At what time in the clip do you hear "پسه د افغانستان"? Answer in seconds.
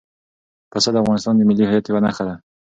0.71-1.33